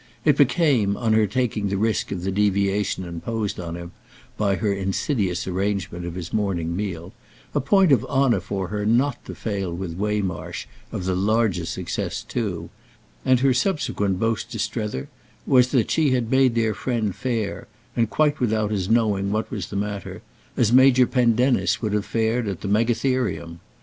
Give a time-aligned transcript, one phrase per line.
[0.25, 3.91] It became, on her taking the risk of the deviation imposed on him
[4.35, 7.13] by her insidious arrangement of his morning meal,
[7.53, 12.23] a point of honour for her not to fail with Waymarsh of the larger success
[12.23, 12.71] too;
[13.23, 15.07] and her subsequent boast to Strether
[15.45, 19.75] was that she had made their friend fare—and quite without his knowing what was the
[19.75, 23.59] matter—as Major Pendennis would have fared at the Megatherium.